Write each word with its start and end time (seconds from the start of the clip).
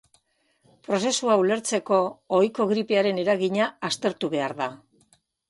Prozesua 0.87 1.35
ulertzeko, 1.41 1.99
ohiko 2.39 2.67
gripearen 2.73 3.21
eragina 3.25 3.69
aztertu 3.91 4.33
behar 4.35 4.59
da. 4.65 4.71